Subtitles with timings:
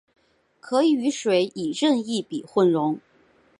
[0.59, 2.99] 可以与水以任意比混溶。